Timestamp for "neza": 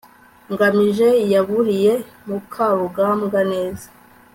3.51-3.87